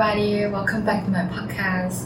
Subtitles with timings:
[0.00, 2.04] everybody, welcome back to my podcast.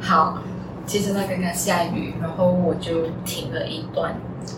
[0.00, 0.38] 好，
[0.86, 4.14] 其实呢，刚刚下雨，然后我就停了一段。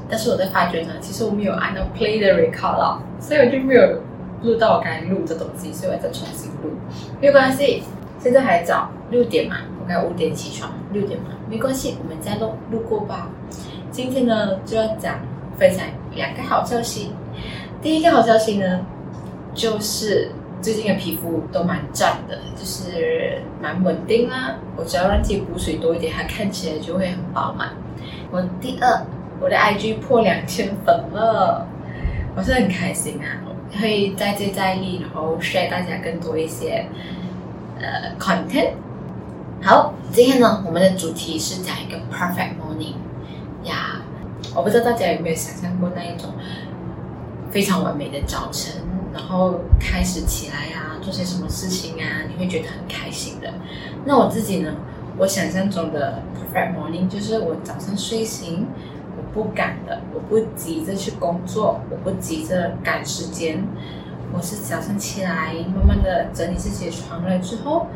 [0.09, 4.03] 但是我在发觉呢，其实我没有按照 play the record 了，所以我就没有
[4.45, 6.77] 录到我刚才录的东西，所以我再重新录。
[7.21, 7.83] 没有关系，
[8.21, 13.29] 现在还早，六点嘛，我该五点起床，六点嘛，没关系，我们再录录过吧。
[13.91, 15.19] 今天呢，就要讲
[15.59, 15.85] 分享
[16.15, 17.11] 两个好消息。
[17.83, 18.87] 第一个好消息呢，
[19.53, 20.31] 就是。
[20.63, 24.57] 最近的皮肤都蛮赞的，就是蛮稳定啦。
[24.77, 27.71] 我只要让自己补水多一点，它看起来就会很饱满。
[28.31, 29.07] 我第二，
[29.41, 31.67] 我的 IG 破两千粉了，
[32.35, 33.39] 我是很开心啊！
[33.81, 36.87] 会再接再厉，然后 share 大家更多一些
[37.79, 38.71] 呃 content。
[39.63, 42.95] 好，今天呢，我们的主题是讲一个 perfect morning
[43.69, 44.01] 呀。
[44.55, 46.33] 我不知道大家有没有想象过那一种
[47.51, 48.83] 非常完美的早晨。
[49.17, 53.51] 然后开始起来啊，做些什么事情啊，你会觉得很开心的。
[54.05, 54.75] 那我自己呢？
[55.17, 58.67] 我想象中的 perfect morning 就是我早上睡醒，
[59.17, 63.65] 我不赶的，我不急着去工作，我不急着赶时间。
[64.35, 67.87] 我是早上起来，慢慢的整理自己的床了之后，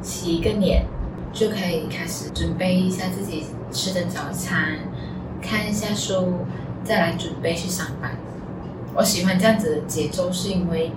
[0.00, 0.86] 洗一个脸，
[1.30, 4.78] 就可以开始准备一下自己吃的早餐，
[5.42, 6.46] 看一下书，
[6.82, 8.12] 再来准备去上班。
[8.94, 10.90] 我喜欢这样子的节奏，是因为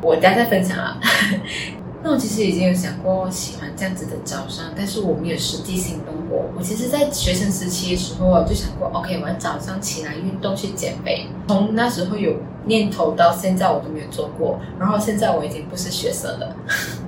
[0.00, 0.98] 我大家在分享了。
[2.04, 6.44] 那我其实已经有想过喜欢这样子的早上，但是我没有实际行动过。
[6.58, 11.28] 我其实，在学生时期的时候，我就想过，OK，我要早上起来运动去减肥。
[11.46, 12.34] 从那时候有
[12.66, 14.58] 念头到现在，我都没有做过。
[14.80, 16.56] 然后现在我已经不是学生了，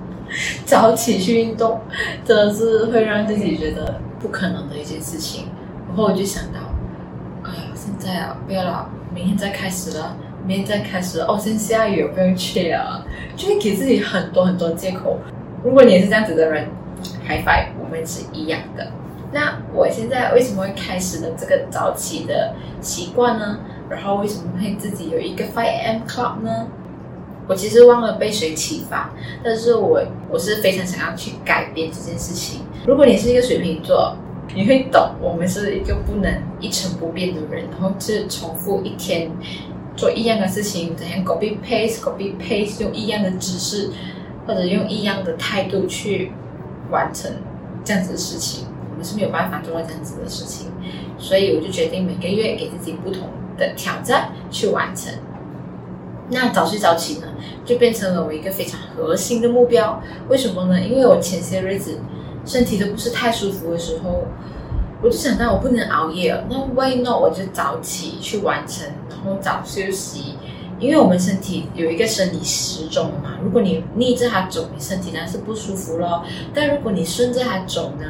[0.65, 1.81] 早起去运动
[2.23, 5.47] 真的是会让自己觉得不可能的一件事情。
[5.89, 6.59] 然后我就想到，
[7.43, 8.89] 哎呀，现在啊，不要了。
[9.15, 11.25] 明天再开始了，明天再开始了。
[11.25, 13.05] 哦，现在下雨，我不用去了，
[13.37, 15.17] 就会给自己很多很多借口。
[15.63, 16.67] 如果你也是这样子的人
[17.25, 18.91] ，Hi five，我们是一样的。
[19.31, 23.59] 那我现在为什么会开始了这个早起的习惯呢？
[23.89, 26.67] 然后为什么会自己有一个 five m club 呢？
[27.47, 29.11] 我其实忘了被谁启发，
[29.41, 32.63] 但是我我是非常想要去改变这件事情。
[32.85, 34.13] 如果你是一个水瓶座。
[34.53, 39.29] 你会懂，我们是一个不能一成不变的人，然后是重复一天
[39.97, 43.89] 做一样的事情，整天 copy paste copy paste，用一样的知识
[44.47, 46.31] 或者用一样的态度去
[46.89, 47.29] 完成
[47.83, 50.67] 这样子的事情，我们是没有办法做到这样子的事情，
[51.17, 55.11] 所以我就决定每个月给自己不同的挑战去完成。
[56.29, 57.27] 那早睡早起呢，
[57.65, 60.01] 就变成了我一个非常核心的目标。
[60.29, 60.79] 为什么呢？
[60.79, 61.99] 因为我前些日子。
[62.45, 64.25] 身体都不是太舒服的时候，
[65.01, 66.43] 我就想到我不能熬夜了。
[66.49, 67.19] 那 why not？
[67.19, 70.35] 我就早起去完成，然后早休息。
[70.77, 76.23] 因为我们身体有一个生理时钟嘛，如果你逆着它走，你身体当然是不舒服咯。
[76.53, 78.05] 但如果你顺着它走呢？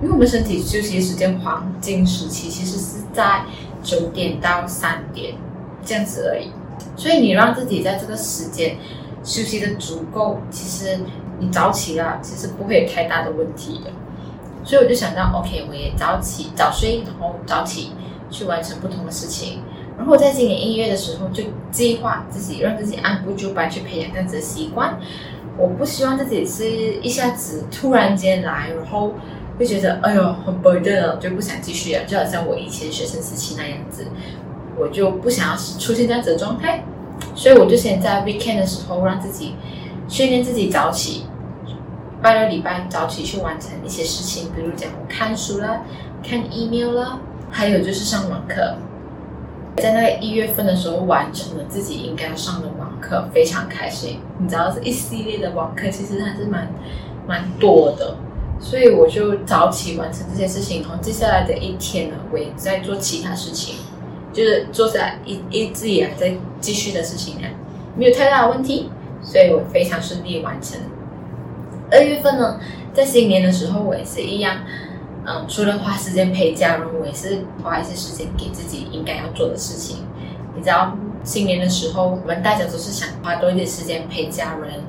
[0.00, 3.44] 因为我们身体休息时间黄金时期其实是在
[3.82, 5.34] 九点到三点
[5.84, 6.50] 这样子而已，
[6.96, 8.76] 所以你让自己在这个时间
[9.22, 10.98] 休息的足够，其实。
[11.42, 13.90] 你早起啊，其实不会有太大的问题的，
[14.62, 17.90] 所以我就想到，OK，我也早起早睡，然后早起
[18.30, 19.58] 去完成不同的事情。
[19.98, 21.42] 然后在今年一月的时候就
[21.72, 24.98] 计划自己，让自己按部就班去培养这样子的习惯。
[25.58, 26.64] 我不希望自己是
[27.02, 29.12] 一下子突然间来，然后
[29.58, 34.06] 会觉得哎呦很 burden，就不想继续了，就好像我以前学生时期那样子，
[34.78, 36.84] 我就不想要出现这样子的状态。
[37.34, 39.54] 所以我就先在 weekend 的时候让自己
[40.08, 41.26] 训练自己早起。
[42.22, 45.82] 拜六礼拜早起去完成一些事情，比如讲看书啦、
[46.22, 47.18] 看 email 啦，
[47.50, 48.76] 还有就是上网课。
[49.78, 54.20] 在那个一月份的时候，完成了自己应该要上的网课，非常开心。
[54.38, 56.72] 你知道，这一系列的网课其实还是蛮
[57.26, 58.16] 蛮多的，
[58.60, 60.82] 所以我就早起完成这些事情。
[60.82, 63.76] 然后接下来的一天呢，我也在做其他事情，
[64.32, 67.48] 就是做在一一直以来在继续的事情呢，
[67.96, 68.90] 没有太大的问题，
[69.22, 70.78] 所以我非常顺利完成。
[71.92, 72.58] 二月份呢，
[72.94, 74.56] 在新年的时候，我也是一样，
[75.26, 80.06] 嗯，除了花时间陪家人，我也是花一些时间给自己应该要做的事情。
[80.56, 84.82] 你知道，新年的时候，我们大家都是想花多一点时间陪家人，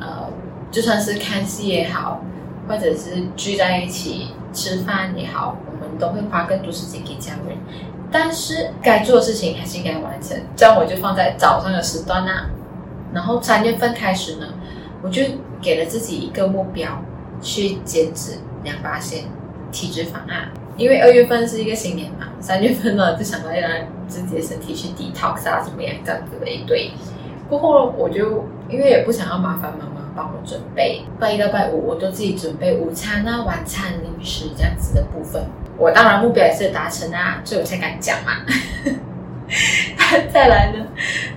[0.00, 0.28] 呃，
[0.72, 2.20] 就算是看戏也好，
[2.68, 7.56] 或者是聚在一起吃饭也好，我们都会花更多时间给家人。
[8.12, 12.50] 但是该做的事情还是应该完成，这样我就放在早上的时段啊。
[13.14, 14.46] 然后三月份开始呢，
[15.02, 15.22] 我就。
[15.62, 17.04] 给了自己一个目标，
[17.42, 19.24] 去减脂两八线
[19.70, 20.48] 体脂肪啊！
[20.78, 23.70] 因为二月份是一个新年嘛，三月份呢就想到要让
[24.08, 26.92] 自己的身体去 detox 啊，怎么样这样子的一堆。
[27.46, 35.44] 过后我就因为也不想要麻烦妈妈，帮我准备，拜一到拜五我都自己准备午餐啊、晚餐、零食这样子的部分。
[35.76, 38.32] 我当然目标也是达成啊，所以我才敢讲嘛。
[40.32, 40.86] 再来呢，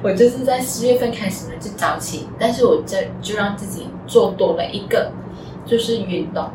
[0.03, 5.11] 我就是在四月份开始呢就早起，但是我这就让自己做多了一个，
[5.65, 6.49] 就是运动。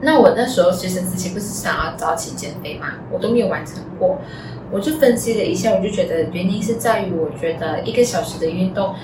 [0.00, 4.18] 那我那时候其实之前不是想要早起减肥嘛，我都没有完成过。
[4.72, 8.94] 我就分析了一下，我就觉得原因是在于，我觉得一个小时的运动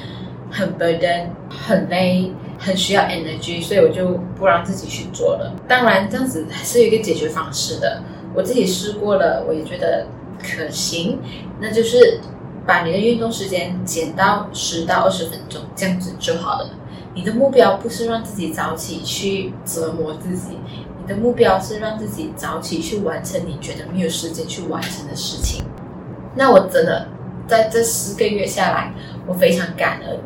[0.50, 5.54] 很 burden，很累，很需要 energy，所以我就不让自己去做了。
[5.68, 8.02] 当然，这样子还是有一个解决方式的，
[8.34, 10.06] 我自己试过了，我也觉得
[10.42, 11.20] 可行。
[11.60, 12.20] 那就是
[12.66, 16.70] 把你的运动时间减到十到二十分钟，这样子就好了。
[17.14, 20.58] 你的目标不是让自己早起去折磨自己。
[21.00, 25.64] 你的目标是让自己早起去完成你觉得没有时间去完成的事情。
[26.34, 27.08] 那我真的
[27.46, 28.92] 在这四个月下来，
[29.26, 30.20] 我非常感恩。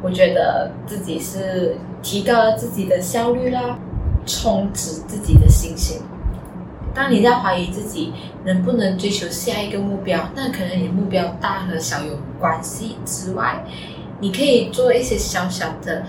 [0.00, 3.76] 我觉得自己是提高了自己的效率啦，
[4.24, 5.98] 充实自己的信心。
[6.98, 8.12] 当你在怀疑自己
[8.44, 13.64] 能不能追求下一个目标，那可能你的目标大和小有关系之外，
[14.18, 16.02] 你可以做一些小小的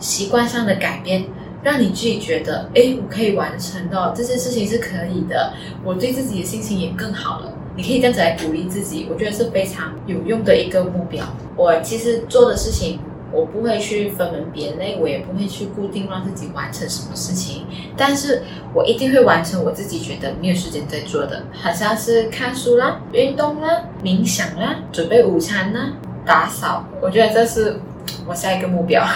[0.00, 1.24] 习惯上的改变。
[1.62, 5.54] 让你自己觉得，哎，我可以完成的这件事情是可以的，
[5.84, 7.52] 我对自己的信心也更好了。
[7.76, 11.24] 你可以这样子来鼓励自己，我觉得是非常有用的一个目标。
[11.54, 12.98] 我其实做的事情，
[13.32, 18.42] 我不会去分门别类，我也不会去固定让自己完成什么事情，但是
[18.74, 25.92] 我一定会完成我自己觉得没有时间在做的，好像是看书啦、运动啦、冥想啦、准备午餐啦、
[26.26, 26.84] 打扫。
[27.00, 27.80] 我觉得这是
[28.26, 29.04] 我下一个目标。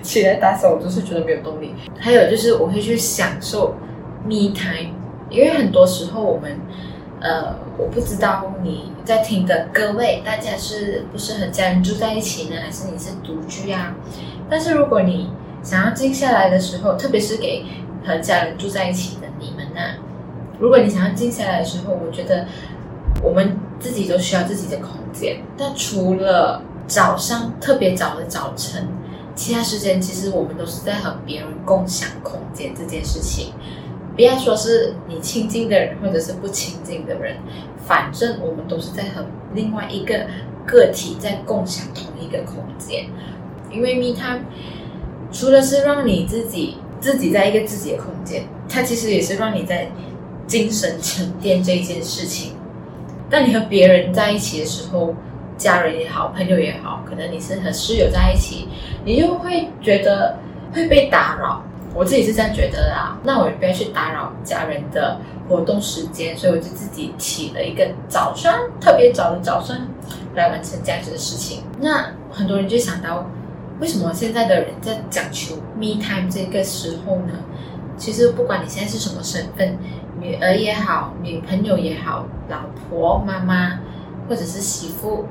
[0.00, 1.74] 起来打扫，我就是觉得没有动力。
[1.98, 3.74] 还有就是，我会去享受
[4.24, 4.94] me time，
[5.28, 6.58] 因为很多时候我们，
[7.20, 12.56] 呃，我不知道你在听的各位，大家是不是和家人住在一起呢？
[12.60, 13.94] 还是你是独居啊？
[14.48, 15.30] 但是如果你
[15.62, 17.64] 想要静下来的时候，特别是给
[18.04, 19.80] 和家人住在一起的你们呢，
[20.58, 22.46] 如果你想要静下来的时候，我觉得
[23.22, 25.40] 我们自己都需要自己的空间。
[25.56, 28.88] 但除了早上特别早的早晨。
[29.34, 33.52] 其他时间其实我们都是在和别人共享空间这件事情，
[34.18, 37.36] 不要说是你亲近的人或者是不亲近的人，
[37.86, 39.24] 反正我们都是在和
[39.54, 40.26] 另外一个
[40.66, 43.06] 个体在共享同一个空间。
[43.70, 44.40] 因为 me time
[45.30, 49.88] 除了是让你自己自己在一个自己的空间，它其实也是让你在
[50.48, 52.54] 精神沉淀这一件事情。
[53.30, 55.14] 当你和别人在一起的时候，
[55.56, 58.66] 家人也好，朋友也好，可能你是和室友在一起，
[59.04, 60.36] 你就会觉得
[60.72, 61.62] 会被打扰。
[61.94, 65.18] 我自己是这样觉得啦，那我也不要去打扰家人的
[65.48, 69.76] 活动时间，所以我就自己起了一个早上特别早的早上
[70.34, 71.62] 来完成这样子的事情。
[71.80, 73.26] 那很多人就想到，
[73.80, 77.32] 为什么现在的人在讲求 me time 这个时候呢？
[77.96, 79.76] 其实不管你现在是什么身份，
[80.20, 82.58] 女儿也好，女朋友也好，老
[82.88, 83.80] 婆、妈妈
[84.28, 85.24] 或者是媳妇。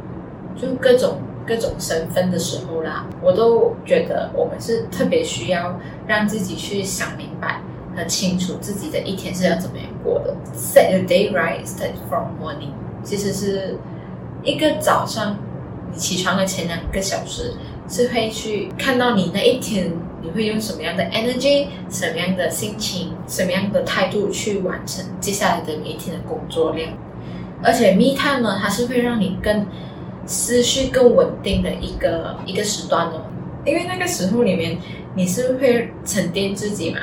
[0.59, 7.61] 就各种各种身份的时候啦，我都觉得我们是特别需要让自己去想明白、
[7.95, 10.35] 很清楚自己的一天是要怎么样过的。
[10.53, 12.71] Set your day right, start from morning。
[13.03, 13.77] 其实是
[14.44, 15.38] 一个早上，
[15.94, 17.54] 你起床的前两个小时
[17.87, 26.92] 是会去看到你那一天你会用什么样的 energy、什么样的心情、什么样的态度去完成接下来的每一天的工作量。
[27.63, 29.66] 而且 me time 呢，它是会让你更
[30.28, 33.22] 思绪更稳定的一个一个时段哦，
[33.66, 34.78] 因为那个时候里面
[35.16, 37.00] 你是会沉淀自己嘛，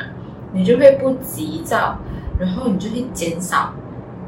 [0.52, 1.98] 你就会不急躁，
[2.38, 3.72] 然后你就会减少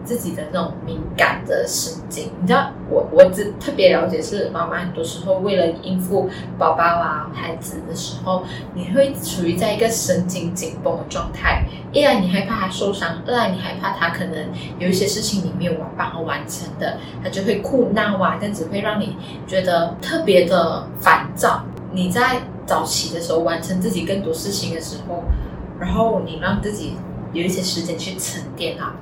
[0.06, 2.30] 自己的那种敏感的神经。
[2.40, 11.64] 你知道，我我只特别了解是妈妈很多时候为了应付宝宝啊孩子的时候，你会处于在一个神经紧绷的状态。
[11.92, 14.48] 一来你害怕他受伤，二来你害怕他可能
[14.78, 21.64] 有一些事情你没有办法完成的，他就会哭闹啊，这样子会让你觉得特别的烦躁。
[21.92, 25.24] 你在早起的时候完成自己更多事情的时候，
[25.80, 26.94] 然后你让自己
[27.32, 28.94] 有一些时间去沉淀啊，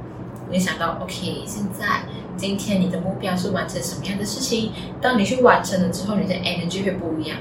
[0.55, 2.05] 你想到 OK，现在
[2.37, 4.71] 今天你的目标是完成什么样的事情？
[5.03, 7.37] 当你去完成了之后，你的 energy 会不一样。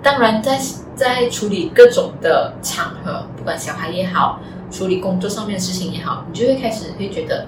[0.00, 0.56] 当然在，
[0.94, 4.38] 在在处理各种的场合，不管小孩也好。
[4.70, 7.46] 处理工作上面的事情也好，你就会开始会觉得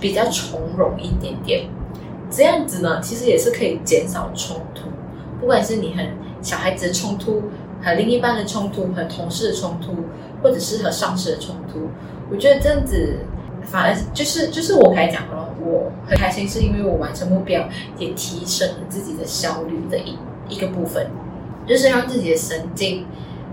[0.00, 1.68] 比较从容一点点。
[2.28, 4.88] 这样子呢，其实也是可以减少冲突，
[5.38, 6.02] 不管是你和
[6.42, 7.42] 小孩子的冲突、
[7.80, 9.94] 和另一半的冲突、和同事的冲突，
[10.42, 11.88] 或者是和上司的冲突。
[12.28, 13.20] 我觉得这样子
[13.64, 20.16] 反而就是就是我刚才讲了，我很开心，是因为我完成目标，也提升了自己的效率的一
[20.48, 21.10] 一个部分。
[21.66, 23.06] 就是让自己的神经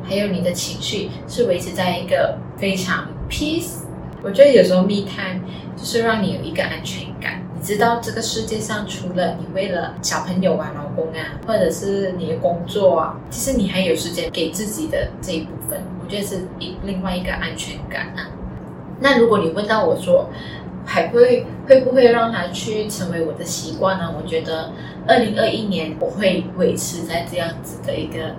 [0.03, 3.81] 还有你的情绪是维持在一个非常 peace。
[4.23, 5.41] 我觉得有时候 me time
[5.75, 18.31] 就是让你有一个安全感，你知道这个世界上除了你为了小朋友啊、老公啊，或者是你的工作啊，其实你还有时间给自己的这一部分，我觉得是一另外一个安全感啊。
[18.99, 20.29] 那如果你问到我说，
[20.85, 24.13] 还会会不会让它去成为我的习惯呢？
[24.17, 24.71] 我觉得
[25.05, 28.35] 二零二一年我会维持在这样子的一个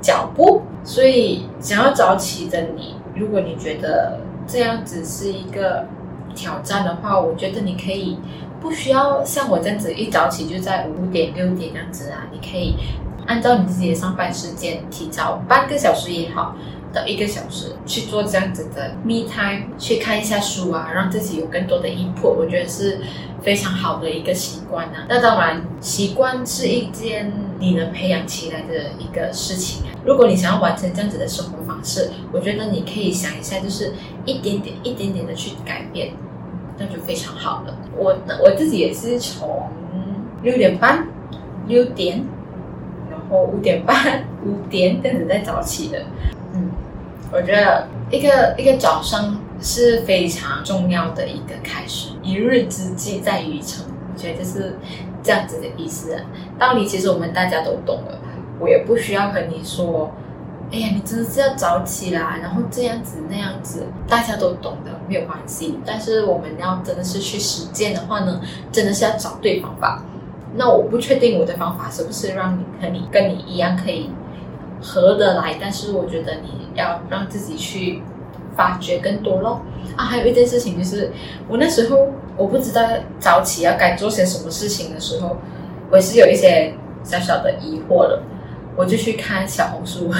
[0.00, 0.62] 脚步。
[0.82, 5.86] 所以想要早起的你，如果你觉得这样子是一个
[6.34, 8.18] 挑战的话，我觉得你可以
[8.60, 12.74] 不需要像我这样子一早起就在五点六点这样子啊，你可以
[13.26, 16.56] 按照你自己的上班时间提早半个小时也好。
[16.94, 23.00] 的一个小时去做这样子的 me time，去看一下书啊，让自己有更多的 input，我觉得是
[23.42, 25.04] 非常好的一个习惯啊。
[25.08, 29.90] 那当然，习惯是一件你能培养起来的一个事情啊。
[30.04, 33.92] 如果你想要完成这样子的生活方式，我觉得你可以想一下，就是
[34.24, 36.12] 一点点、一点点的去改变，
[36.78, 37.76] 那就非常好了。
[37.96, 39.68] 我我自己也是从
[40.42, 41.08] 六点半、
[41.66, 42.24] 六点，
[43.10, 46.04] 然后五点半、五点这样子在早起的。
[47.32, 54.78] 我觉得一个一个早上是非常重要的一个开始，一日之计在于晨，我觉得就是
[55.22, 56.16] 这样子的意思。
[56.58, 58.18] 道理其实我们大家都懂了，
[58.60, 60.12] 我也不需要和你说，
[60.70, 65.78] 哎呀，你真的是要早起啦，然后这样子那样子，大家都懂的，没有关系。
[65.84, 68.40] 但是我们要真的是去实践的话呢，
[68.70, 70.04] 真的是要找对方法。
[70.56, 74.08] 那我不确定我的方法是不是让你和你跟你一样可以。
[74.84, 78.02] 合得来，但是我觉得你要让自己去
[78.54, 79.62] 发掘更多咯。
[79.96, 81.10] 啊，还有一件事情就是，
[81.48, 82.82] 我那时候我不知道
[83.18, 85.38] 早起要该做些什么事情的时候，
[85.90, 88.22] 我是有一些小小的疑惑了。
[88.76, 90.12] 我就去看小红书，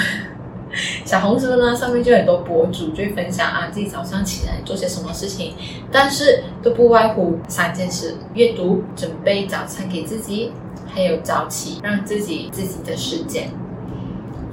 [1.05, 5.53] 小红书呢上面就很多博主就分享啊自己早上起来做些什么事情，
[5.91, 10.53] 但是都不外乎三件事：阅读、准备早餐给自己，
[10.87, 13.49] 还有早起让自己自己的时间。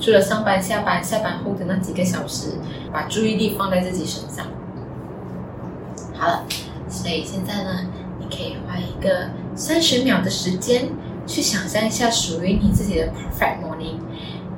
[0.02, 2.58] 除了上班、下班、下班后的那几个小时，
[2.92, 4.44] 把注意力放在自己身上。
[6.12, 6.44] 好了，
[6.88, 7.86] 所以现在呢，
[8.18, 10.88] 你可以花一个三十秒的时间，
[11.24, 14.00] 去想象一下属于你自己的 perfect morning，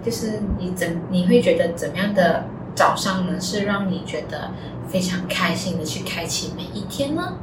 [0.02, 3.38] 就是你怎你会觉得怎么样的早上呢？
[3.38, 4.50] 是让你觉得
[4.88, 7.34] 非常开心的去开启每一天呢？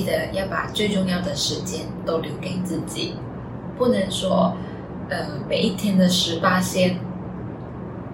[0.00, 3.16] 记得要把最重要的时间都留给自己，
[3.76, 4.56] 不能说，
[5.10, 6.98] 呃，每一天的十八线，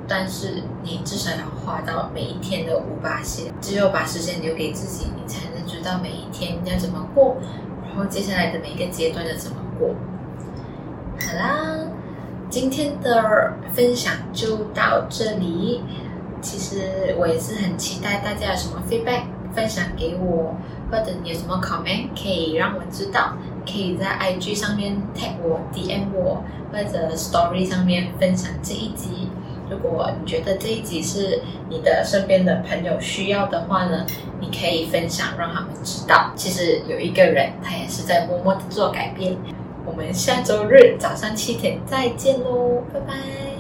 [0.09, 3.55] 但是你至少要花到每一天的五八线。
[3.61, 7.37] 只有把时间留给自己，你才能知道每一天要怎么过，
[7.87, 9.91] 然后接下来的每一个阶段要怎么过。
[11.21, 11.87] 好啦，
[12.51, 15.85] 今天的分享就到这里。
[16.41, 19.23] 其实我也是很期待大家有什么 feedback
[19.55, 20.57] 分享给我。
[20.91, 29.29] 或者你有什么 comment 可以让我知道，可以在 IG 上面 tag 我、DM 我，或者 Story 上面分享这一集。
[29.69, 34.07] 如果你觉得这一集是你的身边的朋友需要的话呢，
[34.41, 39.37] 你可以分享让他们知道，其实有一个人他也是在默默的做改变。
[39.85, 43.56] 我们下周日早上七点再见喽，拜拜。